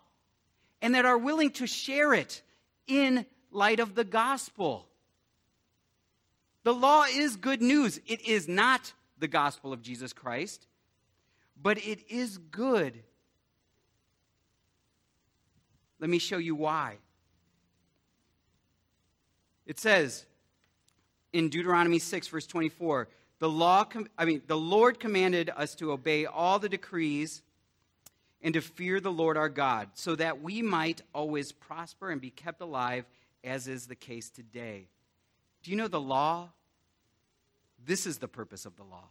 [0.81, 2.41] and that are willing to share it
[2.87, 4.87] in light of the gospel.
[6.63, 7.99] The law is good news.
[8.07, 10.69] It is not the gospel of Jesus Christ,
[11.61, 13.03] but it is good.
[15.99, 16.99] Let me show you why.
[19.67, 20.27] It says
[21.33, 26.27] in Deuteronomy 6 verse 24, the law I mean the Lord commanded us to obey
[26.27, 27.43] all the decrees
[28.43, 32.31] and to fear the Lord our God, so that we might always prosper and be
[32.31, 33.05] kept alive
[33.43, 34.89] as is the case today.
[35.63, 36.51] Do you know the law?
[37.85, 39.09] This is the purpose of the law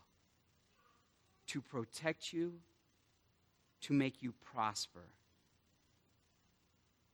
[1.47, 2.53] to protect you,
[3.81, 5.03] to make you prosper.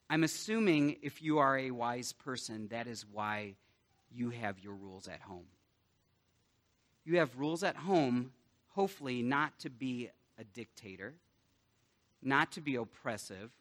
[0.09, 3.55] I'm assuming if you are a wise person, that is why
[4.13, 5.45] you have your rules at home.
[7.03, 8.31] You have rules at home,
[8.69, 11.13] hopefully, not to be a dictator,
[12.21, 13.51] not to be oppressive,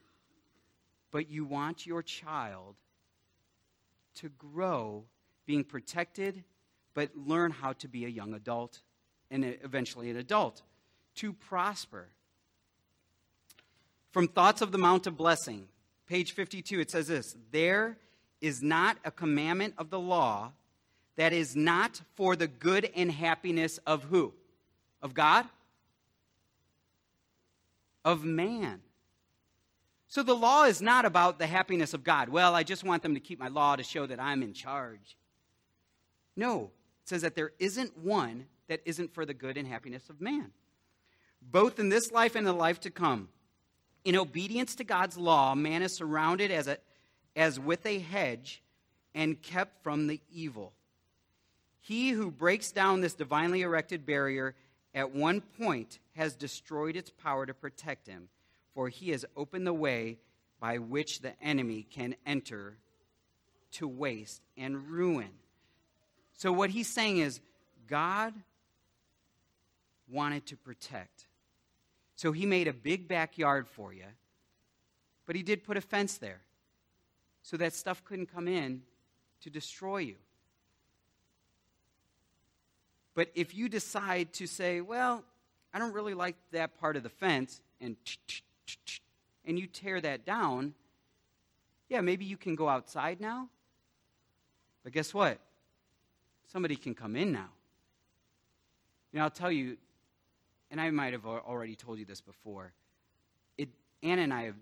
[1.10, 2.76] but you want your child
[4.16, 5.04] to grow
[5.46, 6.44] being protected,
[6.94, 8.82] but learn how to be a young adult
[9.30, 10.62] and eventually an adult,
[11.14, 12.08] to prosper.
[14.10, 15.68] From Thoughts of the Mount of Blessing,
[16.06, 17.96] page 52, it says this There
[18.40, 20.52] is not a commandment of the law
[21.16, 24.32] that is not for the good and happiness of who?
[25.02, 25.46] Of God?
[28.04, 28.80] Of man.
[30.08, 32.28] So the law is not about the happiness of God.
[32.30, 35.16] Well, I just want them to keep my law to show that I'm in charge.
[36.34, 40.20] No, it says that there isn't one that isn't for the good and happiness of
[40.20, 40.50] man,
[41.42, 43.28] both in this life and the life to come.
[44.04, 46.78] In obedience to God's law, man is surrounded as, a,
[47.36, 48.62] as with a hedge
[49.14, 50.72] and kept from the evil.
[51.80, 54.54] He who breaks down this divinely erected barrier
[54.94, 58.28] at one point has destroyed its power to protect him,
[58.74, 60.18] for he has opened the way
[60.60, 62.76] by which the enemy can enter
[63.72, 65.30] to waste and ruin.
[66.36, 67.40] So, what he's saying is,
[67.86, 68.34] God
[70.08, 71.26] wanted to protect.
[72.16, 74.04] So, he made a big backyard for you,
[75.26, 76.40] but he did put a fence there
[77.42, 78.82] so that stuff couldn't come in
[79.42, 80.16] to destroy you.
[83.14, 85.24] But if you decide to say, well,
[85.72, 87.96] I don't really like that part of the fence, and
[89.44, 90.74] and you tear that down,
[91.88, 93.48] yeah, maybe you can go outside now.
[94.84, 95.38] But guess what?
[96.46, 97.48] Somebody can come in now.
[99.12, 99.76] You know, I'll tell you,
[100.70, 102.72] and I might have already told you this before.
[103.58, 103.68] It,
[104.02, 104.54] Anna and I have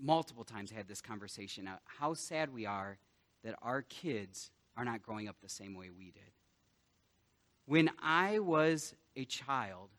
[0.00, 1.68] multiple times had this conversation.
[1.68, 2.98] Uh, how sad we are
[3.44, 6.22] that our kids are not growing up the same way we did.
[7.66, 9.90] When I was a child,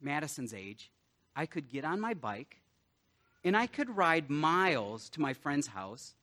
[0.00, 0.90] Madison's age,
[1.34, 2.60] I could get on my bike
[3.44, 6.14] and I could ride miles to my friend's house.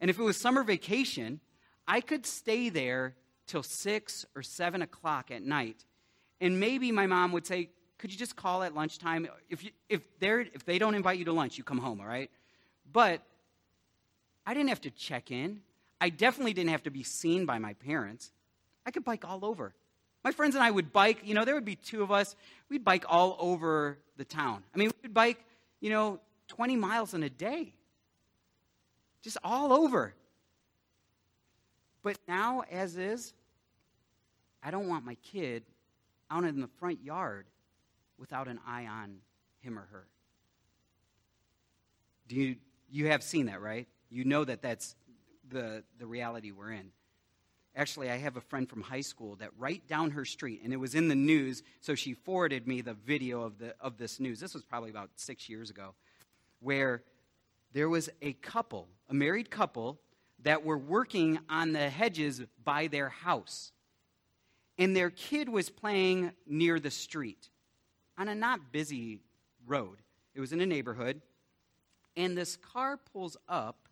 [0.00, 1.40] And if it was summer vacation,
[1.88, 3.14] I could stay there
[3.46, 5.84] till six or seven o'clock at night.
[6.40, 9.26] And maybe my mom would say, Could you just call at lunchtime?
[9.48, 12.06] If, you, if, they're, if they don't invite you to lunch, you come home, all
[12.06, 12.30] right?
[12.92, 13.22] But
[14.46, 15.60] I didn't have to check in.
[16.00, 18.32] I definitely didn't have to be seen by my parents.
[18.86, 19.74] I could bike all over.
[20.24, 22.36] My friends and I would bike, you know, there would be two of us.
[22.68, 24.62] We'd bike all over the town.
[24.74, 25.38] I mean, we'd bike,
[25.80, 27.74] you know, 20 miles in a day.
[29.22, 30.14] Just all over.
[32.02, 33.34] But now, as is,
[34.62, 35.64] I don't want my kid
[36.30, 37.46] out in the front yard
[38.18, 39.18] without an eye on
[39.60, 40.06] him or her.
[42.28, 42.56] Do you,
[42.90, 43.86] you have seen that, right?
[44.10, 44.94] You know that that's
[45.48, 46.90] the, the reality we're in.
[47.76, 50.78] Actually, I have a friend from high school that right down her street, and it
[50.78, 54.40] was in the news, so she forwarded me the video of, the, of this news.
[54.40, 55.94] This was probably about six years ago,
[56.60, 57.02] where
[57.74, 60.00] there was a couple, a married couple,
[60.42, 63.72] that were working on the hedges by their house.
[64.78, 67.50] And their kid was playing near the street
[68.16, 69.20] on a not busy
[69.66, 69.98] road.
[70.34, 71.20] It was in a neighborhood.
[72.16, 73.85] And this car pulls up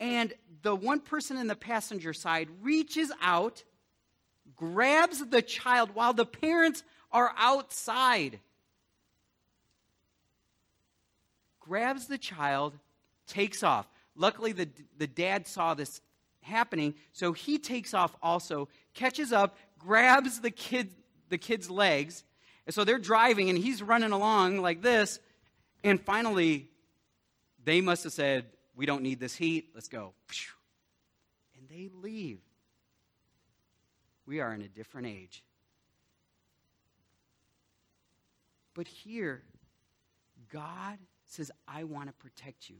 [0.00, 3.62] and the one person in the passenger side reaches out,
[4.56, 8.40] grabs the child while the parents are outside.
[11.60, 12.74] Grabs the child,
[13.26, 13.88] takes off.
[14.16, 16.00] Luckily, the, the dad saw this
[16.42, 20.90] happening, so he takes off also, catches up, grabs the kid,
[21.30, 22.22] the kid's legs.
[22.66, 25.18] And so they're driving, and he's running along like this.
[25.82, 26.68] And finally,
[27.64, 29.70] they must have said, we don't need this heat.
[29.74, 30.14] Let's go.
[31.56, 32.40] And they leave.
[34.26, 35.44] We are in a different age.
[38.74, 39.42] But here,
[40.52, 42.76] God says, I want to protect you.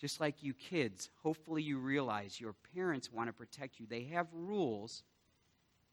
[0.00, 3.86] Just like you kids, hopefully you realize your parents want to protect you.
[3.88, 5.02] They have rules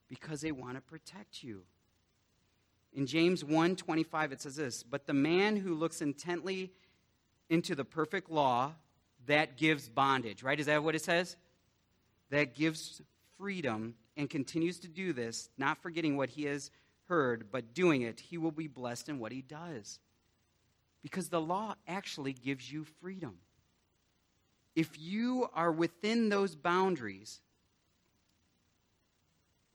[0.10, 1.64] because they want to protect you.
[2.94, 6.74] In James 1:25 it says this, "But the man who looks intently
[7.52, 8.72] into the perfect law
[9.28, 10.60] that gives bondage, right?
[10.60, 11.36] Is that what it says?
[12.30, 13.02] That gives
[13.38, 16.72] freedom and continues to do this, not forgetting what he has
[17.10, 20.00] heard, but doing it, he will be blessed in what he does.
[21.04, 23.38] Because the law actually gives you freedom.
[24.74, 27.42] If you are within those boundaries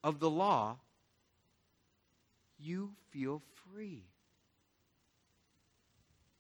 [0.03, 0.79] of the law,
[2.59, 4.05] you feel free.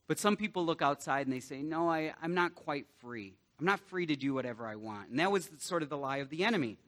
[0.08, 3.34] But some people look outside and they say, No, I, I'm not quite free.
[3.58, 5.08] I'm not free to do whatever I want.
[5.08, 6.78] And that was sort of the lie of the enemy.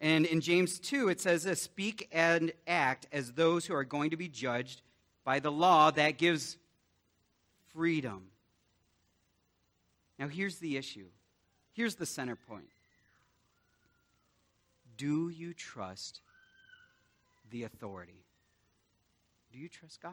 [0.00, 4.10] And in James 2, it says this Speak and act as those who are going
[4.10, 4.82] to be judged
[5.24, 6.56] by the law that gives
[7.72, 8.28] freedom.
[10.18, 11.06] Now, here's the issue.
[11.72, 12.70] Here's the center point.
[14.96, 16.20] Do you trust
[17.50, 18.24] the authority?
[19.52, 20.12] Do you trust God?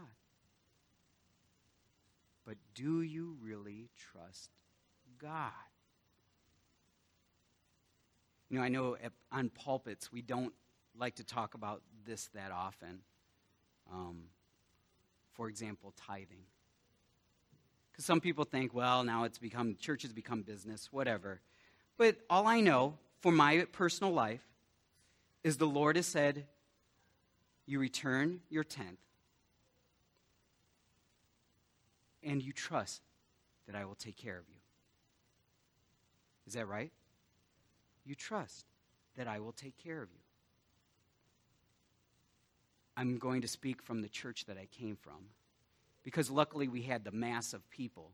[2.45, 4.51] But do you really trust
[5.19, 5.51] God?
[8.49, 8.97] You know, I know
[9.31, 10.53] on pulpits we don't
[10.97, 12.99] like to talk about this that often.
[13.91, 14.25] Um,
[15.33, 16.45] for example, tithing.
[17.91, 21.41] Because some people think, well, now it's become, church has become business, whatever.
[21.97, 24.43] But all I know for my personal life
[25.43, 26.45] is the Lord has said,
[27.65, 28.99] you return your tenth,
[32.25, 33.01] and you trust
[33.67, 34.59] that I will take care of you.
[36.47, 36.91] Is that right?
[38.03, 38.65] You trust
[39.15, 40.19] that I will take care of you.
[42.97, 45.29] I'm going to speak from the church that I came from
[46.03, 48.11] because luckily we had the mass of people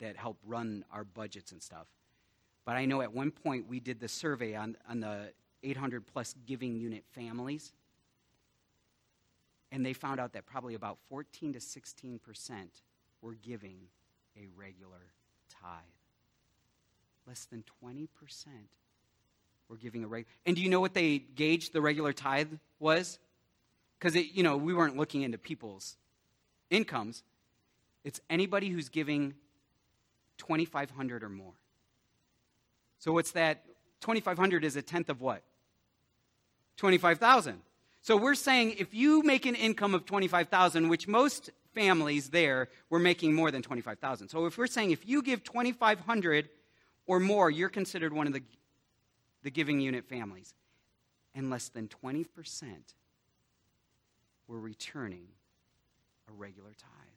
[0.00, 1.86] that help run our budgets and stuff.
[2.64, 5.32] But I know at one point we did the survey on, on the
[5.62, 7.72] 800 plus giving unit families,
[9.72, 12.82] and they found out that probably about 14 to 16 percent
[13.22, 13.76] were giving
[14.36, 15.12] a regular
[15.60, 15.70] tithe.
[17.26, 18.70] Less than 20 percent
[19.68, 20.32] were giving a regular.
[20.46, 23.18] And do you know what they gauged the regular tithe was?
[23.98, 25.96] Because you know we weren't looking into people's
[26.70, 27.22] incomes.
[28.04, 29.34] It's anybody who's giving
[30.38, 31.52] 2,500 or more.
[32.98, 33.64] So what's that?
[34.00, 35.42] 2,500 is a tenth of what?
[36.78, 37.60] 25,000.
[38.02, 42.98] So we're saying if you make an income of 25,000, which most families there were
[42.98, 44.28] making more than 25,000.
[44.28, 46.48] So if we're saying if you give 2,500
[47.06, 48.42] or more, you're considered one of the,
[49.42, 50.54] the giving unit families.
[51.34, 52.26] And less than 20%
[54.48, 55.28] were returning
[56.28, 57.10] a regular tithe.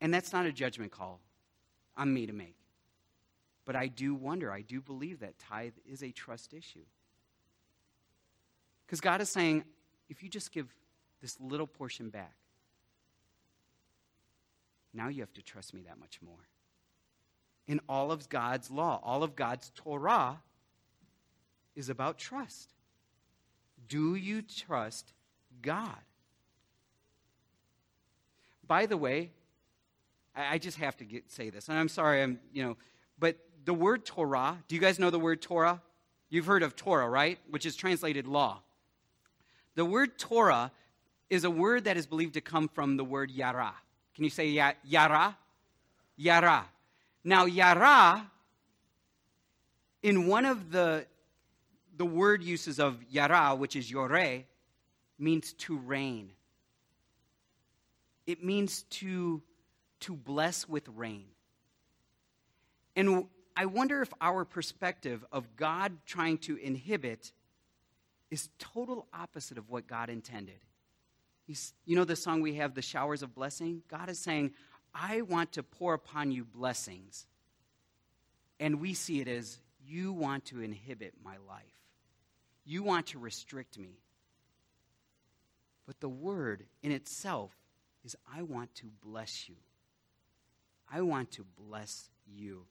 [0.00, 1.20] And that's not a judgment call
[1.96, 2.54] on me to make.
[3.64, 6.86] But I do wonder, I do believe that tithe is a trust issue.
[8.86, 9.64] Because God is saying,
[10.08, 10.74] if you just give
[11.20, 12.34] this little portion back,
[14.94, 16.48] now you have to trust me that much more.
[17.66, 20.40] In all of God's law, all of God's Torah
[21.76, 22.72] is about trust.
[23.88, 25.12] Do you trust
[25.62, 25.96] God?
[28.66, 29.30] By the way,
[30.34, 32.76] I, just have to get, say this, and I'm sorry, I'm, you know,
[33.18, 35.80] but the word Torah, do you guys know the word Torah?
[36.30, 37.38] You've heard of Torah, right?
[37.50, 38.60] Which is translated law.
[39.74, 40.70] The word Torah
[41.30, 43.74] is a word that is believed to come from the word yara.
[44.14, 44.48] Can you say
[44.82, 45.36] yara?
[46.16, 46.66] Yara.
[47.24, 48.30] Now, yara,
[50.02, 51.06] in one of the,
[51.96, 54.44] the word uses of yara, which is yore,
[55.18, 56.30] means to reign.
[58.26, 59.42] It means to
[60.00, 61.24] to bless with rain.
[62.96, 63.26] And
[63.56, 67.32] I wonder if our perspective of God trying to inhibit
[68.30, 70.58] is total opposite of what God intended.
[71.48, 73.82] He's, you know the song we have, The Showers of Blessing?
[73.88, 74.52] God is saying,
[74.94, 77.26] I want to pour upon you blessings.
[78.60, 81.64] And we see it as, you want to inhibit my life.
[82.66, 83.96] You want to restrict me.
[85.86, 87.50] But the word in itself
[88.04, 89.54] is, I want to bless you.
[90.92, 92.66] I want to bless you.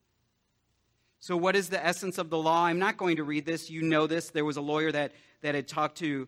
[1.20, 2.66] So, what is the essence of the law?
[2.66, 3.72] I'm not going to read this.
[3.72, 4.30] You know this.
[4.30, 6.28] There was a lawyer that, that had talked to,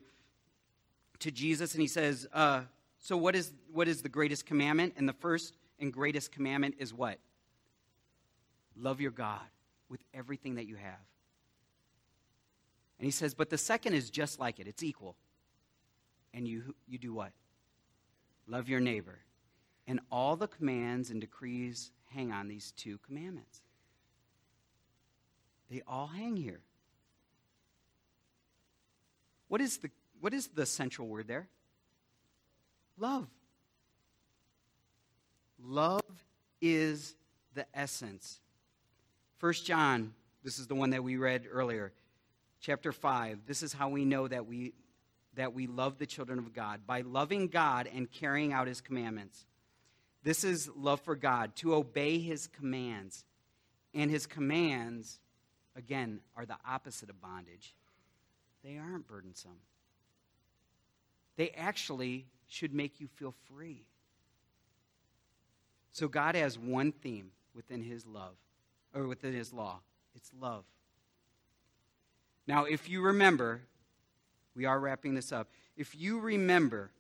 [1.20, 2.62] to Jesus, and he says, uh,
[3.00, 4.94] So, what is, what is the greatest commandment?
[4.98, 7.20] And the first and greatest commandment is what?
[8.76, 9.42] Love your God
[9.90, 11.00] with everything that you have.
[12.98, 15.16] And he says, But the second is just like it, it's equal.
[16.34, 17.32] And you, you do what?
[18.48, 19.20] Love your neighbor
[19.90, 23.62] and all the commands and decrees hang on these two commandments.
[25.70, 26.62] They all hang here.
[29.48, 29.90] What is the,
[30.20, 31.48] what is the central word there?
[32.98, 33.28] Love.
[35.62, 36.02] Love
[36.62, 37.16] is
[37.54, 38.40] the essence.
[39.38, 40.14] First John,
[40.44, 41.92] this is the one that we read earlier,
[42.62, 43.40] chapter 5.
[43.46, 44.74] This is how we know that we
[45.36, 49.46] that we love the children of God by loving God and carrying out his commandments.
[50.24, 53.26] This is love for God, to obey his commands.
[53.94, 55.20] And his commands,
[55.76, 57.74] again, are the opposite of bondage.
[58.64, 59.60] They aren't burdensome.
[61.40, 63.86] They actually should make you feel free.
[65.94, 68.36] So God has one theme within his love,
[68.94, 69.80] or within his law
[70.14, 70.66] it's love.
[72.46, 73.62] Now, if you remember,
[74.54, 75.48] we are wrapping this up.
[75.78, 76.92] If you remember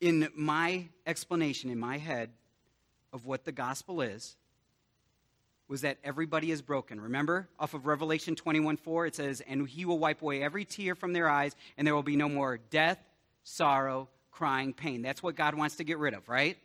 [0.00, 2.30] in my explanation in my head
[3.12, 4.34] of what the gospel is
[5.68, 7.00] was that everybody is broken.
[7.00, 10.94] Remember, off of Revelation 21 4, it says, And he will wipe away every tear
[10.94, 12.98] from their eyes, and there will be no more death,
[13.44, 15.02] sorrow, crying, pain.
[15.02, 16.56] That's what God wants to get rid of, right?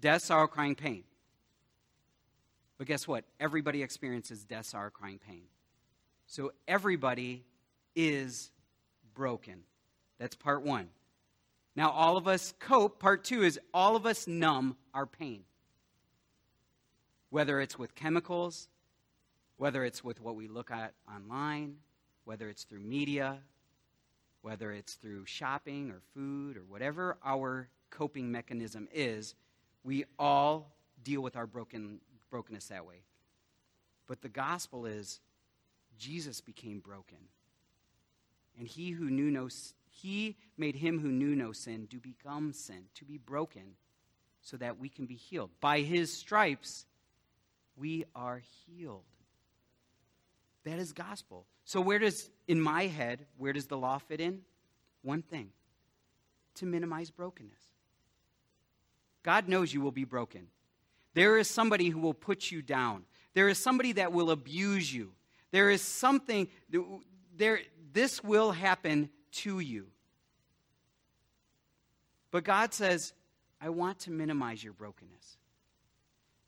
[0.00, 1.04] Death, sorrow, crying, pain.
[2.78, 3.24] But guess what?
[3.38, 5.42] Everybody experiences death, sorrow, crying, pain.
[6.26, 7.44] So everybody
[7.94, 8.50] is
[9.14, 9.62] broken.
[10.18, 10.88] That's part one.
[11.76, 12.98] Now, all of us cope.
[12.98, 15.44] Part two is all of us numb our pain.
[17.32, 18.68] Whether it's with chemicals,
[19.56, 21.76] whether it's with what we look at online,
[22.26, 23.38] whether it's through media,
[24.42, 29.34] whether it's through shopping or food or whatever our coping mechanism is,
[29.82, 33.00] we all deal with our broken, brokenness that way.
[34.06, 35.18] But the gospel is
[35.98, 37.16] Jesus became broken.
[38.58, 39.48] And he who knew no
[39.88, 43.76] he made him who knew no sin to become sin, to be broken,
[44.42, 45.48] so that we can be healed.
[45.62, 46.84] By his stripes,
[47.82, 49.02] we are healed.
[50.64, 51.46] That is gospel.
[51.64, 54.42] So, where does, in my head, where does the law fit in?
[55.02, 55.48] One thing
[56.54, 57.58] to minimize brokenness.
[59.24, 60.46] God knows you will be broken.
[61.14, 63.02] There is somebody who will put you down.
[63.34, 65.10] There is somebody that will abuse you.
[65.50, 66.46] There is something,
[67.36, 67.60] there,
[67.92, 69.88] this will happen to you.
[72.30, 73.12] But God says,
[73.60, 75.38] I want to minimize your brokenness.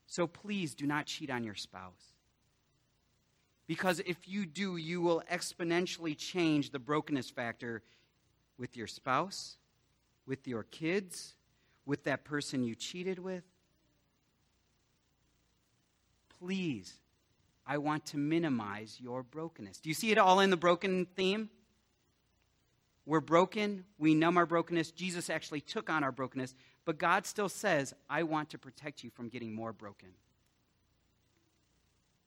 [0.07, 2.13] So please do not cheat on your spouse.
[3.67, 7.81] Because if you do, you will exponentially change the brokenness factor
[8.57, 9.57] with your spouse,
[10.27, 11.33] with your kids,
[11.85, 13.43] with that person you cheated with.
[16.39, 16.93] Please,
[17.65, 19.79] I want to minimize your brokenness.
[19.79, 21.49] Do you see it all in the broken theme?
[23.07, 23.85] We're broken.
[23.97, 24.91] We numb our brokenness.
[24.91, 26.53] Jesus actually took on our brokenness.
[26.85, 30.09] But God still says, I want to protect you from getting more broken.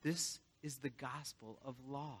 [0.03, 2.19] This is the gospel of law.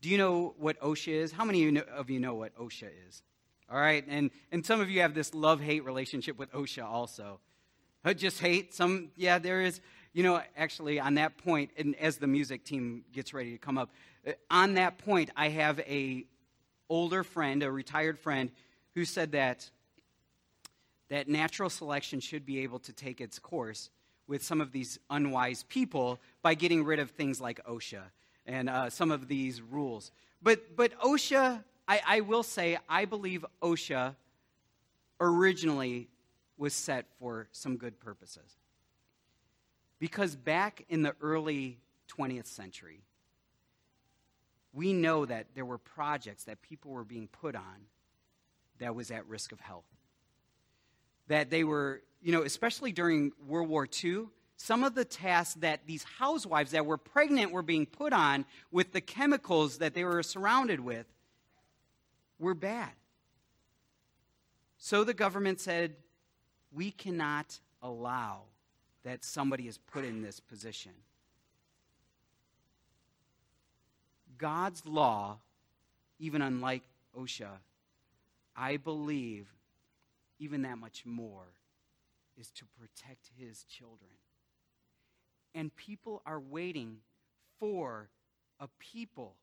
[0.00, 1.32] Do you know what OSHA is?
[1.32, 3.22] How many of you know what OSHA is?
[3.70, 7.40] All right, and, and some of you have this love hate relationship with OSHA also.
[8.04, 9.80] Uh, just hate some, yeah, there is.
[10.12, 13.78] You know, actually, on that point, and as the music team gets ready to come
[13.78, 13.90] up,
[14.26, 16.26] uh, on that point, I have a
[16.88, 18.50] older friend, a retired friend,
[18.94, 19.68] who said that
[21.08, 23.90] that natural selection should be able to take its course
[24.26, 28.02] with some of these unwise people by getting rid of things like OSHA
[28.46, 30.10] and uh, some of these rules.
[30.42, 34.14] But but OSHA, I, I will say, I believe OSHA
[35.20, 36.08] originally
[36.56, 38.58] was set for some good purposes.
[39.98, 41.78] Because back in the early
[42.18, 43.00] 20th century,
[44.74, 47.86] we know that there were projects that people were being put on
[48.80, 49.84] that was at risk of health.
[51.28, 55.86] That they were, you know, especially during World War II, some of the tasks that
[55.86, 60.22] these housewives that were pregnant were being put on with the chemicals that they were
[60.22, 61.06] surrounded with
[62.38, 62.90] were bad.
[64.78, 65.94] So the government said,
[66.72, 68.42] we cannot allow
[69.04, 70.92] that somebody is put in this position.
[74.38, 75.38] God's law,
[76.18, 76.82] even unlike
[77.18, 77.50] OSHA,
[78.56, 79.52] I believe
[80.38, 81.46] even that much more
[82.36, 84.10] is to protect his children.
[85.54, 86.98] And people are waiting
[87.60, 88.08] for
[88.58, 89.34] a people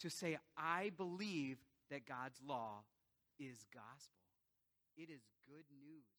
[0.00, 1.58] to say, I believe
[1.90, 2.82] that God's law
[3.38, 4.20] is gospel.
[4.96, 6.09] It is good news.